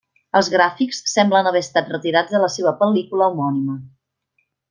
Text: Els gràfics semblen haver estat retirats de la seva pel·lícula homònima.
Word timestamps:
Els 0.37 0.47
gràfics 0.53 1.01
semblen 1.11 1.49
haver 1.51 1.61
estat 1.65 1.91
retirats 1.97 2.33
de 2.37 2.41
la 2.45 2.49
seva 2.55 2.73
pel·lícula 2.81 3.27
homònima. 3.35 3.77